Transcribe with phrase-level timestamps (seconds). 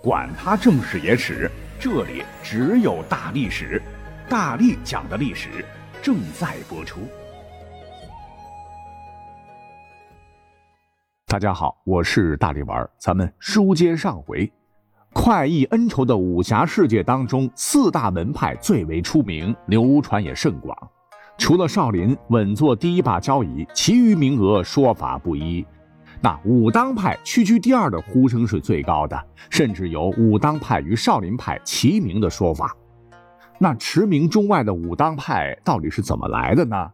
[0.00, 3.82] 管他正史野史，这里只有大历史，
[4.28, 5.64] 大力讲的历史
[6.00, 7.00] 正在播出。
[11.26, 14.50] 大家好，我是大力丸，咱们书接上回，
[15.12, 20.76] 快意恩仇的武侠世界当中，四大门派最为出名，流传也甚广。
[21.36, 25.66] 除了少林稳坐第一把交椅，其余名额说法不一。
[26.20, 29.16] 那武当派屈居第二的呼声是最高的，
[29.50, 32.76] 甚至有武当派与少林派齐名的说法。
[33.60, 36.76] 那驰名中外的武当派到底是怎么来的呢？《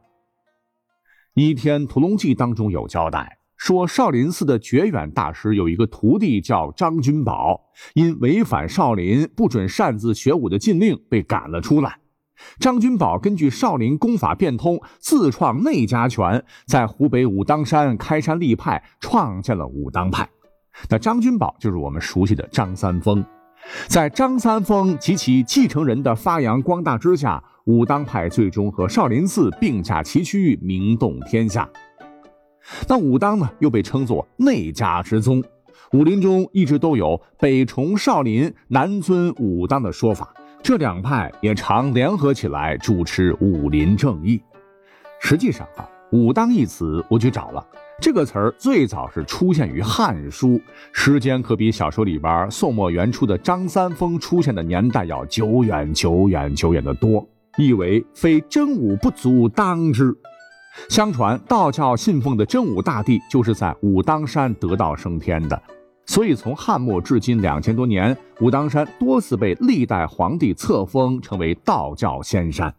[1.34, 7.58] 倚天屠龙记》当中有交代，说少林寺的觉远大师有一个徒弟叫张君宝，
[7.94, 11.98] 因违反少林不准擅自学武的禁令，被赶了出来。
[12.58, 20.28] 张君宝根据少林功法变通，自创内家拳，在湖北武当山开山立派，创建了武当派。
[20.88, 23.24] 那张君宝就是我们熟悉的张三丰。
[23.88, 31.68] 在张三丰及其继承人的发扬光大之下，武当派最终和少林寺并驾齐驱，名动天下。
[32.88, 35.42] 那武当呢，又被称作内家之宗。
[35.92, 40.34] 武林中一直都有北崇少林，南尊武当的说法。
[40.64, 44.42] 这两派也常联合起来主持武林正义。
[45.20, 47.62] 实际上啊，“武当”一词我去找了，
[48.00, 50.52] 这个词儿最早是出现于《汉书》，
[50.90, 57.22] 时间可比小说里边宋末元初的张三丰出现的年代要久远、久远、久远的多。
[57.58, 60.16] 意为非真武不足当之。
[60.88, 65.62] 相传道教信奉的真武大帝就是在武当山得道升天的。
[66.06, 72.72] 所以，从汉末至今两千多年，武当山多次被历代皇帝册封，成为道教仙山。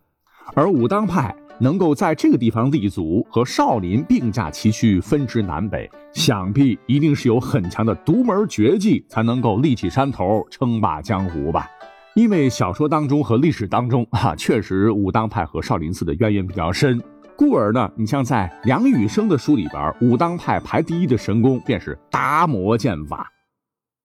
[0.53, 11.67] 而武当派能够在这个地方立足，和少林并驾齐驱，分支南北，想必一定是有很强的独门绝技，才能够立起山头，称霸江湖吧。
[12.13, 17.01] 因为小说当中和历史当中，哈，确实武当派和少林寺的渊源比较深。
[17.38, 23.29] 故而呢，你像在梁羽生的书里边，武当派排第一的神功便是达摩剑法。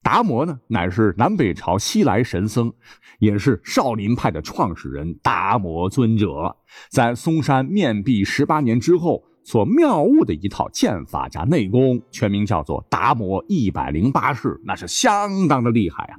[0.02, 2.72] 达摩呢，乃是南北朝西来神僧，
[3.20, 6.56] 也是少林派的创始人达摩尊者。
[6.90, 16.18] 在嵩山面壁十八年之后，所妙悟的一套剑法加内功，全名叫做达摩一百零八式，那是相当的厉害啊。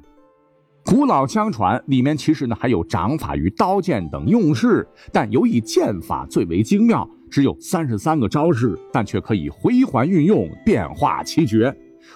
[0.84, 11.74] 古老相传，里面其实呢还有掌法与刀剑等用式，但尤以剑法最为精妙，只有三十三个招式，但却可以回环运用，变化奇绝。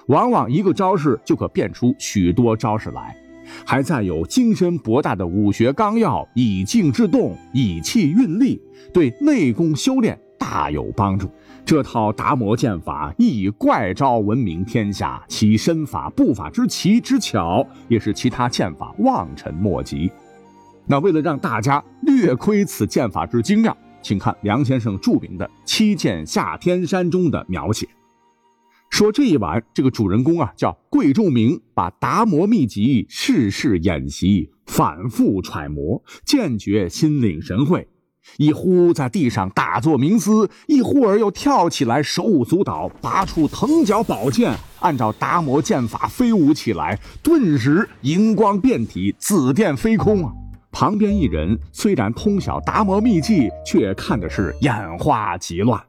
[0.09, 3.17] 往往一个招式就可变出许多招式来。
[3.65, 8.61] 还再有精深博大的武学纲要，以静制动，以气运力，
[8.93, 11.31] 对内功修炼大有帮助。
[11.67, 20.09] 这套达摩剑法亦以怪招闻名天下，其身法步法之奇之巧，也是其他剑法望尘莫及。
[20.87, 27.89] 那为了让大家略窥此剑法之精妙，请看梁先生著名的《七剑下天山》中的描写。
[28.89, 37.89] 说这一晚，这个主人公啊叫桂仲明，把达摩秘籍世事演习，反复揣摩，渐觉心领神会。
[38.39, 50.33] 一忽在地上打坐冥思，一忽而又跳起来，手舞足蹈，拔出藤角宝剑，按照达摩剑法飞舞起来，顿时荧光遍体，紫电飞空啊！
[50.71, 55.83] 旁边一人虽然通晓达摩秘技，却看的是眼花极乱。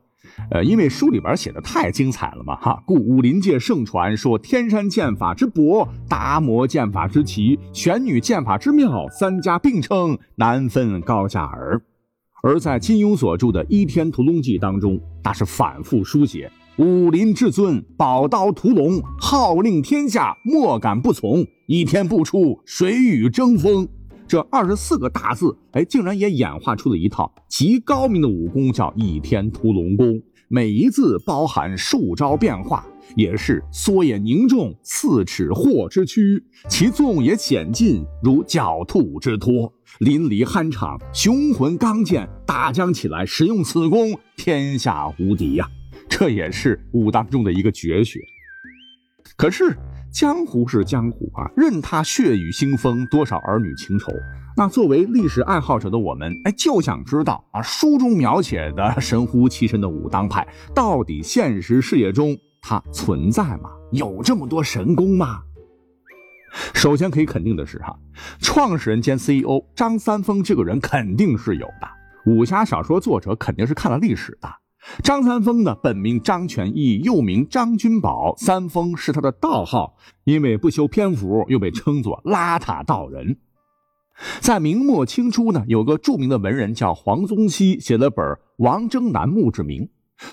[0.51, 11.81] 呃，因为书里边写的太精彩了嘛，哈，故武林界盛传说天山剑法之博，达摩剑法之奇，玄女剑法之妙，三家并称，难分高下耳。
[12.43, 21.45] 而在金庸所著的《倚天屠龙记》当中，那是反复书写武林至尊，宝刀屠龙，号令天下，莫敢不从。
[21.65, 23.87] 倚天不出，谁与争锋？
[24.27, 30.21] 这二十四个大字，哎，竟然也演化出了一套极高明的武功，叫倚天屠龙功。
[30.49, 32.85] 每一字包含数招变化，
[33.17, 39.71] 也是缩也凝重，四尺霍之躯；其纵也险进，如狡兔之脱。
[39.99, 45.69] 淋漓酣畅，雄浑刚健，大将起来使用此功，天下无敌呀！
[46.07, 48.21] 这也是武当中的一个绝学。
[49.35, 49.77] 可是
[50.11, 54.11] 江湖是江湖啊，任他血雨腥风，多少儿女情仇。
[54.55, 63.69] 那作为历史爱好者的我们，哎，就想知道啊，书中描写的 神乎其神的武当派，到底现实世界中它存在吗？
[63.91, 65.41] 有这么多神功吗？
[66.73, 67.95] 首先可以肯定的是，哈，
[68.39, 71.87] 创始人兼 CEO 张三丰这个人肯定是有的。
[72.25, 74.49] 武侠小说作者肯定是看了历史的，
[75.03, 83.37] 张三丰呢，本名张全义，又名张君宝，三丰是他的道号，因为不修篇幅，又被称作邋遢道人。
[84.39, 88.25] 在明末清初呢，有个著名的文人叫黄宗羲，写了本
[88.57, 89.83] 《王征南墓志铭》，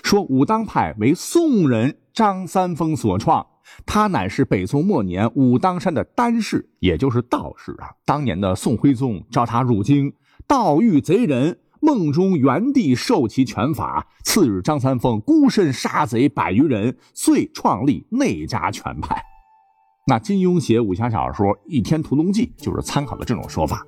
[0.03, 3.45] 说武当派为宋人张三丰所创，
[3.85, 7.91] 他乃是北宋末年武当山的丹士，也就是道士啊。
[8.05, 10.13] 当年的宋徽宗召他入京，
[10.47, 11.59] 盗遇贼人。
[11.81, 19.21] 梦中原地授其拳法，次日张三丰孤身杀贼百余人，遂创立内家拳派。
[20.07, 23.85] 那金庸写武侠小说《倚天屠龙记》就是参考了这种说法。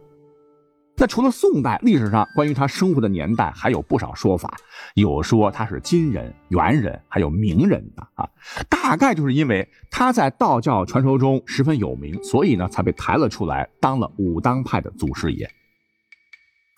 [0.99, 4.57] 那除了宋代历史上关于他生活的年代还有不少说法，
[4.95, 8.27] 有说他是金人、猿人，还有明人的啊。
[8.67, 15.47] 大概就是因为他在道教传说中十分有名，所以呢才被抬了出来，当了武当派的祖师爷。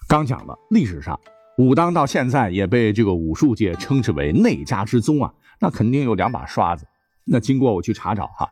[0.09, 1.17] 刚讲了，历史上
[1.59, 6.83] 武当到现在也被这个武术界称之为内家之宗啊，那肯定有两把刷子。
[7.25, 8.50] 那经过我去查找哈，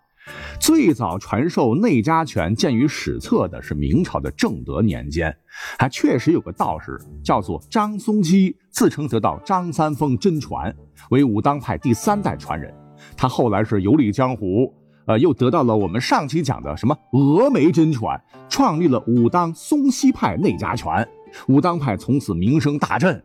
[0.59, 5.35] 最早传授内家拳见于史册的是明朝的正德年间，
[5.79, 10.71] 还确实有个道士叫做张松基，自称得到张三丰真传，
[11.09, 12.71] 为武当派第三代传人。
[13.15, 14.71] 他后来是游历江湖，
[15.07, 21.07] 呃，又得到了我们上期讲的什么峨眉真传，创立了武当松溪派内家拳。
[21.47, 23.23] 武当派从此名声大振。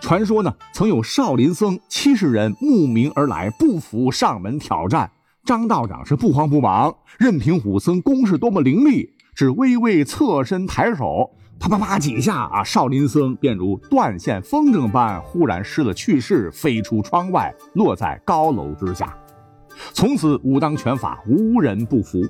[0.00, 5.10] 传说呢，曾有少林僧七十人慕名而来，不服上门挑战。
[5.44, 11.30] 张道长是不慌不忙，任凭武僧攻势多么凌厉，只微微侧身抬手，
[11.60, 19.16] 啪啪啪几下啊，少林僧便如断线风筝般，忽然失了去势，飞出窗外，落在高楼之下。
[19.92, 22.26] 从此武当拳法无人不服。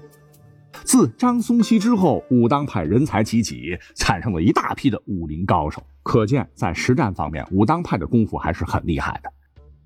[0.85, 5.83] 自张松溪之后，武当派人才济济，产生了一大批的武林高手。
[6.03, 9.33] 可见，在实战方面，武当派的功夫还是很厉害的。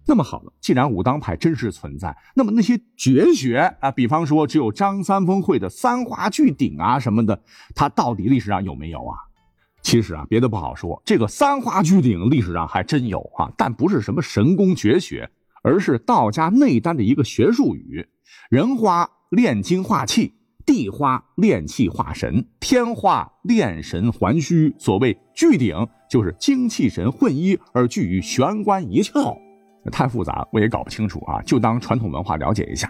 [0.06, 7.40] 那么好了，既然武当派真实存在，那么那些绝学啊，比方说只有张三丰会的三花聚顶啊什么的，
[7.75, 9.16] 它到底历史上有没有啊？
[9.82, 15.31] 其实啊，别的不好说，这个三花聚顶历史上还真有啊，但不是什么神功绝学，
[15.62, 18.06] 而是道家内丹的一个学术语。
[18.50, 20.34] 人花炼精化气。
[20.70, 24.72] 地花炼气化神，天花炼神还虚。
[24.78, 25.75] 所谓聚顶，
[26.08, 29.37] 就是精气神混一而聚于玄关一窍。
[29.90, 32.88] 太复杂，我也搞不清楚啊，就当传统文化了解一下。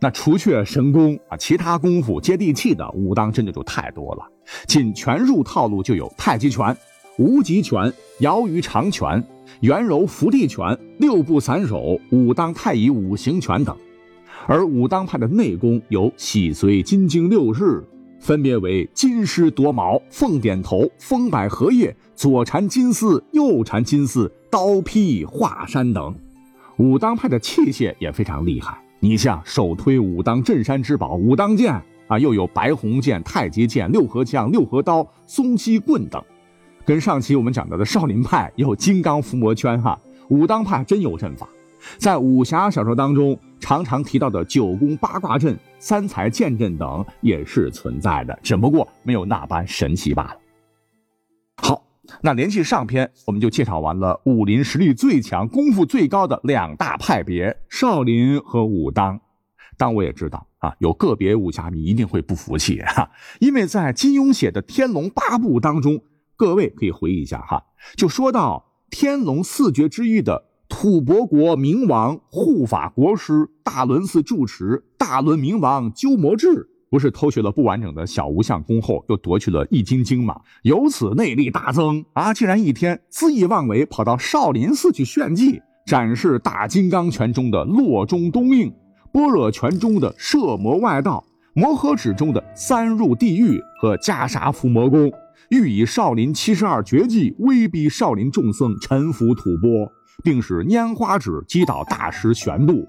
[0.00, 4.24] 那除却神功啊，其他功夫接地气的武当真的就太多了。
[4.68, 6.76] 仅拳术套路就有太极拳、
[7.18, 9.24] 无极拳、摇鱼长拳、
[9.62, 13.76] 圆柔伏地拳、六步散手、武当太乙五行拳等。
[14.50, 17.84] 而武当派的内功有洗髓金睛六式，
[18.18, 26.14] 分别为金狮夺毛、凤点头、风摆荷叶、左缠金丝、右缠金丝、刀劈华山等。
[26.78, 31.74] 武当派的器械也非常厉害，你像首推武当镇山之宝武当剑
[32.06, 36.24] 啊，又有白虹剑、太极剑、六合枪、六合刀、松溪棍等。
[36.86, 41.46] 跟上期我们讲到的少林派有金刚伏魔圈哈，武当派真有阵法。
[41.98, 50.36] 在武侠小说当中，常常提到的九宫八卦阵、三才剑阵等也是存在的，只不过没有那般神奇罢了。
[51.62, 51.84] 好，
[52.22, 59.20] 那联系上篇我们就介绍完了武林实力最强、功夫最高的两大派别——少林和武当。
[59.76, 66.00] 但我也知道啊，有个别武侠迷一定会不服气哈，因为在金庸写的《天龙八部》当中，
[66.34, 67.64] 各位可以回忆一下哈，
[67.96, 70.47] 就说到天龙四绝之一的。
[70.80, 80.40] 吐蕃国明王护法国师大轮寺住持大轮明王鸠摩智，不是偷学了不完整的小无相功后，又夺去了易筋经吗？
[80.62, 82.32] 由此内力大增啊！
[82.32, 88.72] 竟然一天恣意妄为，跑到少林寺去炫技，展示大金刚拳中的洛中东应，
[89.10, 95.10] 般若拳中的摄魔外道，摩诃指中的三入地狱和袈裟伏魔功，
[95.50, 99.90] 欲以少林七十二绝技威逼少林众僧臣服吐蕃。
[100.22, 102.88] 并使拈花指击倒大师玄度，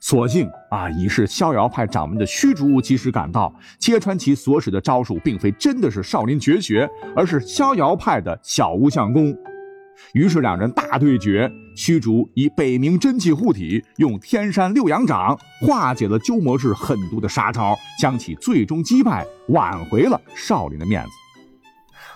[0.00, 9.34] 所幸啊，已是逍遥派掌门的虚竹及时赶到，揭穿其所使的招数，并非真的是少林绝学，而是逍遥派的小无相功。
[10.12, 21.10] 于是两人大对决，虚竹以北冥真气护体，用天山六阳掌化解了鸠摩智狠毒的杀招，将其最终击败，挽回了少林的面子。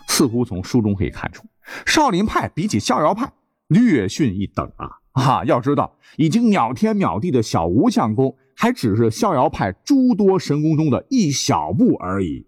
[0.06, 1.44] 似乎从书中可以看出，
[1.84, 3.28] 少林派比起逍遥派。
[3.72, 4.90] 略逊一等啊！
[5.12, 12.46] 啊，要知道，已经秒天秒地的小无相功，还只是逍遥派诸多神功中的一小步而已。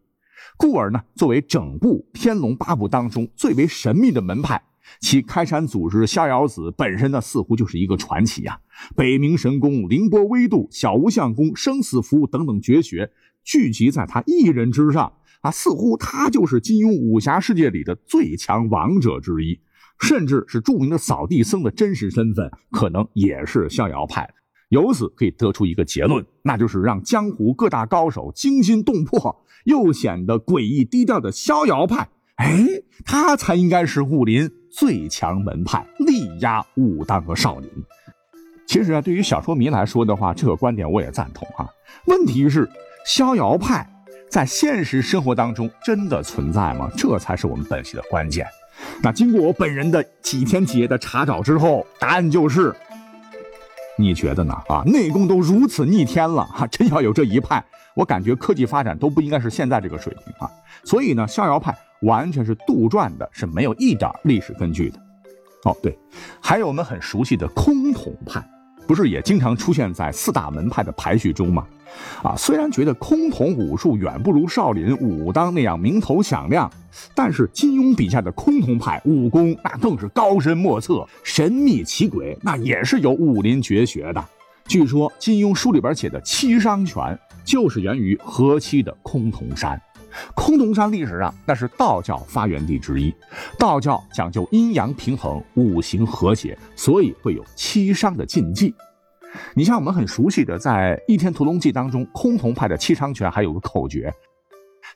[0.56, 4.62] 故而呢，作为整部《天龙八部》当中最为神秘的门派，
[5.00, 8.58] 其开山祖师逍遥子本身呢，似乎就是一个传奇呀。
[8.94, 13.10] 北冥神功、凌波微渡、小无相功、生死符等等绝学
[13.42, 19.58] 聚集在他一人之上啊，似乎他就是金庸武侠世界里的最强王者之一，
[20.00, 24.28] 甚至是著名的扫地僧的真实身份，可能也是逍遥派。
[24.70, 32.08] 由此可以得出一个结论，那就是让江湖各大高手惊心动魄，又显得诡异低调的逍遥派。
[32.36, 32.66] 哎，
[33.04, 37.70] 他才应该是武林最强门派，力压武当和少林。
[38.66, 41.68] 其实啊，对于小说迷来说的话，这个观点我也赞同啊。
[42.06, 42.68] 问题是，
[43.06, 43.88] 逍遥派
[44.28, 46.90] 在现实生活当中真的存在吗？
[46.96, 48.44] 这才是我们本期的关键。
[49.02, 52.74] 那经过我本人的几天几夜的查找之后，答案就是，
[53.98, 54.54] 你觉得呢？
[54.68, 57.64] 啊，内功都如此逆天了，哈，真要有这一派，
[57.94, 60.50] 我感觉科技发展都不应该是现在这个水平啊。
[60.84, 61.76] 所以呢，逍遥派。
[62.00, 64.98] 完全是杜撰的，是没有一点历史根据的。
[65.62, 65.98] 哦，对，
[66.38, 68.46] 还有我们很熟悉的崆峒派，
[68.86, 71.66] 不是也经常出现在四大门派的排序中吗？
[72.22, 76.70] 啊，虽然觉得崆峒武术远不如少林、武当那样名头响亮，
[77.14, 84.24] 但是金庸笔下的崆峒派武功那更是高深莫测、神秘奇诡，那也是有武林绝学的。
[84.66, 89.80] 据说金庸书里边写的七伤拳，就是源于河西的崆峒山。
[90.36, 93.14] 崆峒山历史上那是道教发源地之一，
[93.58, 98.74] 道教讲究阴阳平衡、五行和谐，所以会有七伤的禁忌。
[99.54, 104.12] 你像我们很熟悉的，在《倚天屠龙记》当中，崆峒派的七伤拳还有个口诀，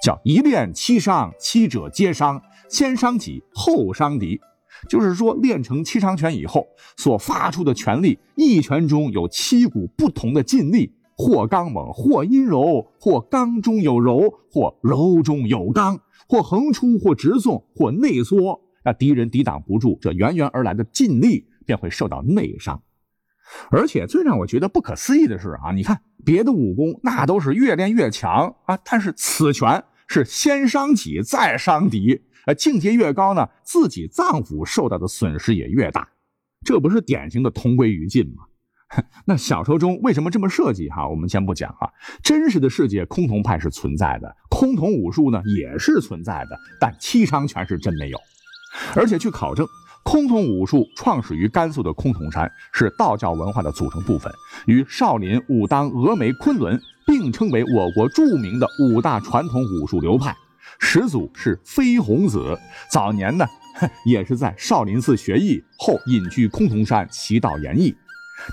[0.02, 4.40] 叫“一练七伤，七者皆伤，先伤己，后伤敌”。
[4.88, 6.64] 就是说，练成七伤拳以后，
[6.96, 10.92] 所发出的拳力，一拳中有七股不同的劲力。
[11.18, 22.80] 或刚猛，或阴柔，或刚中有柔，或柔中有刚，或横出，或直送，或内缩，那敌人抵挡不住这源源而来的劲力，便会受到内伤。
[23.70, 36.08] 而且最让我觉得不可思议的是啊，你看别的武功那都是越练越强啊，但是此拳是先伤己再伤敌，呃，境界越高呢，自己脏腑受到的损失也越大，
[36.64, 38.44] 这不是典型的同归于尽吗？
[39.26, 40.88] 那小说中为什么这么设计？
[40.88, 41.88] 哈，我们先不讲啊。
[42.22, 48.18] 真实的世界，崆峒派是存在的，崆峒武术呢也是存在的，但七伤拳是真没有。
[48.96, 49.66] 而且据考证，
[50.04, 54.32] 崆峒武术创始于甘肃的崆峒山，是道教文化的组成部分，
[54.66, 60.34] 与少林、武当、峨眉、昆仑并称为我国著名的五大传统武术流派。
[60.78, 62.56] 始祖是飞鸿子，
[62.90, 63.44] 早年呢
[64.06, 67.94] 也是在少林寺学艺，后隐居崆峒山习道研艺。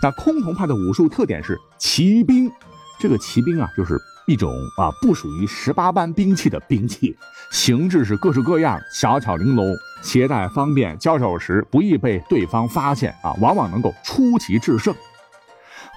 [0.01, 2.51] 那崆峒派的武术特点是骑兵，
[2.99, 7.15] 这个骑兵啊，就是一种啊不属于十八般兵器的兵器，
[7.51, 14.93] 形制是各式各样，小巧玲珑，携带方便，交手时不易被对方发现啊，往往能够出奇制胜。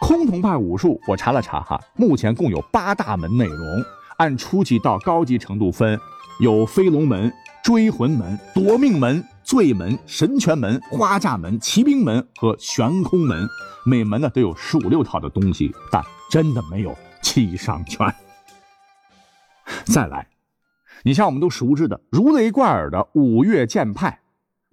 [0.01, 3.85] 崆峒派武术我查了查哈，目前共有八大门内容，
[4.19, 5.99] 按初级到高级程度分，
[6.41, 7.33] 有飞龙门、
[7.65, 9.25] 追魂门、夺命门。
[9.49, 13.49] 醉门、神拳门、花架门、骑兵门和悬空门，
[13.87, 18.07] 每门呢都有十五六套的东西，但真的没有七伤拳。
[19.89, 20.29] 再来，
[21.03, 24.21] 你像我们都熟知的如雷贯耳的五岳剑派、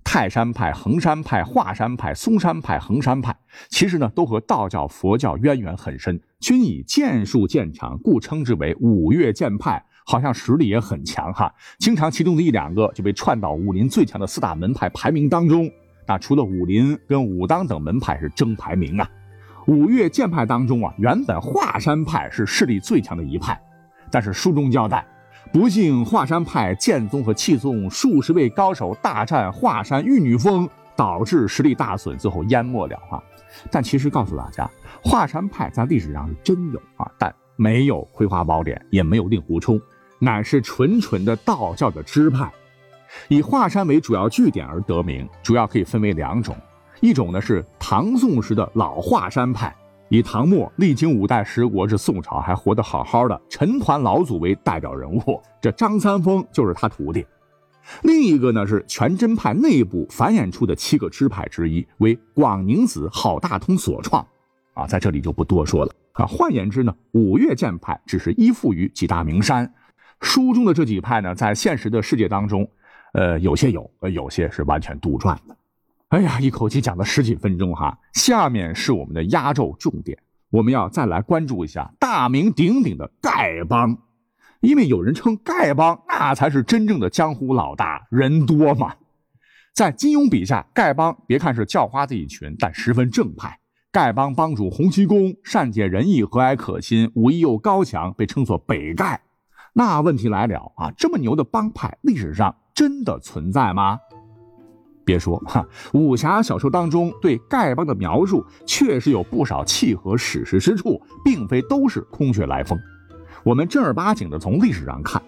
[0.04, 3.34] 泰山派、衡山派、华山派、嵩山派、衡山派，
[3.70, 9.86] 其实呢都和道教、佛教渊源很深，均以剑术见长，故称之为五岳剑派。
[10.06, 15.70] 好像实力也很强哈，经常其中的一两个就被串到武林最强的四大门派排名当中。
[16.08, 19.10] 那除了武林跟武当等门派是争排名啊，
[19.66, 23.60] 五岳剑派当中啊，原本华山派是势力最强的一派，
[24.12, 25.04] 但是书中交代，
[25.52, 33.18] 不幸华山派剑宗和气宗数十位高手大战华山玉女峰，导致实力大损，最后淹没了啊。
[33.72, 34.70] 但其实告诉大家，
[35.04, 39.82] 华山派在历史上是真有啊，但没有葵花宝典，也没有令狐冲。
[40.20, 42.52] 乃是纯纯的道教的支派，
[43.28, 46.56] 以华山为主要据点而得名，主要可以分为两种，
[47.02, 49.76] 一种呢是唐宋时的老华山派，
[50.10, 57.22] 以唐末历经五代十国至宋朝还活得好好的陈抟老祖为代表人物，这张三丰就是他徒弟；
[58.04, 64.26] 另一个呢是全真派内部繁衍出的七个支派之一，为广宁子郝大通所创，
[64.74, 66.26] 啊，在这里就不多说了啊。
[66.26, 69.72] 换言之呢，五岳剑派只是依附于几大名山。
[70.26, 72.68] 书中的这几派呢，在现实的世界当中，
[73.14, 75.56] 呃，有些有，呃，有些是完全杜撰的。
[76.10, 80.18] 哎呀，一口气讲了十几分钟哈，下面是我们的压轴重点，
[80.50, 83.96] 我们要再来关注一下大名鼎鼎的丐帮，
[84.62, 88.96] 因为有人称丐帮那才是真正的江湖老大，人多嘛。
[89.74, 93.60] 在金庸笔下，丐帮别看是叫花子一群，但十分正派。
[93.92, 99.20] 丐帮帮主洪七公善解人意、和蔼可亲，武艺又高强，被称作北丐。
[99.78, 104.00] 那问题来了啊，这么牛的帮派，历史上真的存在吗？
[105.04, 112.80] 别说哈，武侠小说当中对丐帮的描述确实有不少契合史实之处，并非都是空穴来风。
[113.44, 115.22] 我们正儿八经的从历史上看，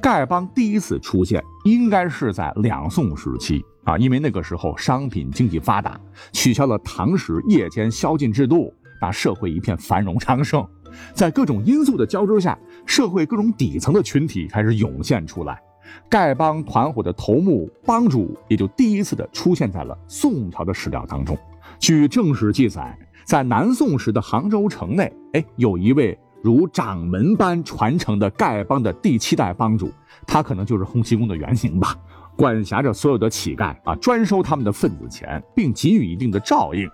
[0.00, 6.00] 丐帮第一次出现应该是在两宋时期啊，因为那个时候商品经济发达，
[6.32, 10.66] 取消了唐时夜间宵禁制度，那社会一片繁荣昌盛。
[11.14, 15.60] 在各种因素的交织下，社会各种底层的群体开始涌现出来。
[16.08, 21.36] 丐帮团伙的头目帮主也就第一次的出现在了宋朝的史料当中。
[21.78, 29.90] 据正史记载，在南宋时的杭州城内，哎，有一位如掌门般传承的丐帮的第七代帮主，
[30.26, 31.96] 他可能就是洪七公的原型吧，
[32.36, 36.88] 管辖着所有的乞丐啊，专收他们的份子钱，并给予一定的照应。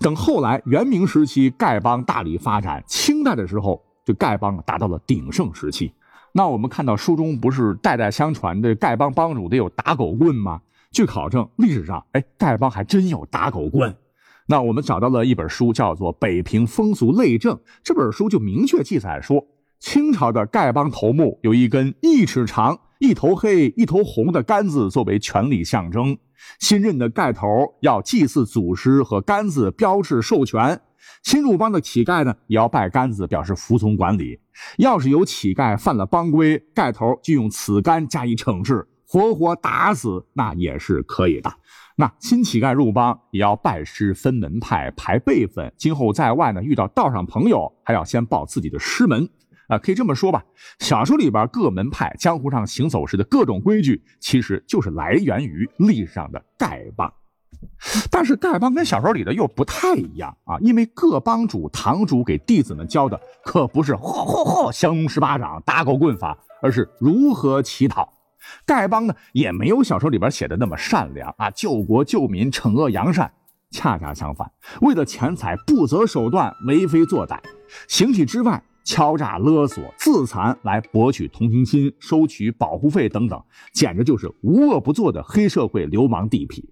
[0.00, 5.92] 等后来元明时期丐帮大力发展，清代的时候，这丐帮达到了鼎盛时期。
[6.32, 10.60] 那我们看到书中不是代代相传的丐帮帮主得有打狗棍吗？
[10.90, 13.94] 据考证，历史上哎，丐帮还真有打狗棍。
[14.46, 17.56] 那我们找到了一本书，叫做《北平风俗类证》。
[17.82, 19.46] 这本书就明确记载说，
[19.80, 26.18] 清朝的丐帮头目有一根一尺长、一头黑、一头红的杆子作为权力象征。
[26.60, 27.48] 新任的丐头
[27.80, 30.80] 要祭祀祖师和杆子标志授权。
[31.22, 34.38] 新入帮的乞丐呢，也要拜杆子表示服从管理。
[34.78, 41.52] 要是有乞丐犯了帮规，丐头就用此杆加以惩治，活活打死那也是可以的。
[41.96, 49.28] 那新乞丐入帮也要拜师分门派排辈分，今后在外呢遇到道上朋友，还要先报自己的师门。
[49.66, 50.44] 啊，可以这么说吧，
[50.80, 57.10] 小说里边各门派江湖上行走时的各种规矩，其实就是来源于历史上的丐帮。
[58.10, 68.12] 但是丐帮跟小说里的又不太一样啊，因为各帮主堂主给弟子们教的可不是嚯嚯嚯降龙十八掌打狗棍法，而是如何乞讨。
[68.66, 73.32] 丐帮呢也没有小说里边写的那么善良啊，救国救民惩恶扬善，
[73.70, 74.50] 恰恰相反，
[74.82, 77.38] 为了钱财不择手段为非作歹，
[77.88, 86.62] 形体之外敲诈勒索自残来博取同情心、收取保护费等等，简直就是无恶不作的黑社会流氓地痞。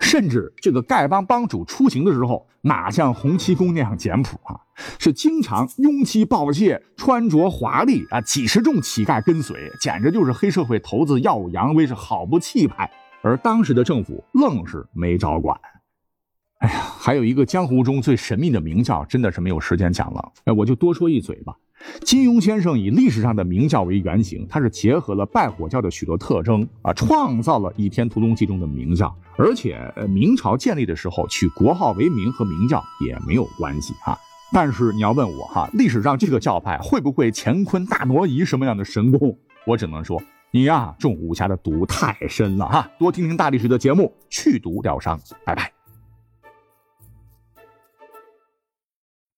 [0.00, 4.60] 甚至这个丐帮帮主出行的时候，哪像洪七公那样简朴啊？
[4.98, 12.90] 是经常拥妻抱妾，穿着华丽啊，几十众乞丐跟随，简直就是黑社会头子耀武扬威，是好不气派。
[13.22, 15.58] 而当时的政府愣是没着管。
[16.58, 21.54] 哎呀，还有一个江湖中最神秘的名教，真的是没有时间讲了，哎，我就多说一嘴吧。
[22.02, 29.14] 金庸先生以历史上的明教为原型，他是结合了拜火教的许多特征啊，创造了《倚天屠龙记》中的明教。
[29.36, 34.18] 而且明朝建立的时候取国号为明和明教也没有关系哈。
[34.52, 39.36] 但是你要问我哈，历史上这个教派会不会乾坤大挪移什么样的神功？
[39.66, 42.90] 我只能说你呀中武侠的毒太深了哈。
[42.98, 45.18] 多听听大历史的节目，去毒疗伤。
[45.44, 45.81] 拜拜。